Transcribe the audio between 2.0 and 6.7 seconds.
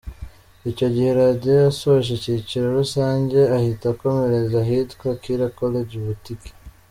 icyiciro rusange ahita akomereza ahitwa Kiira College Butiki.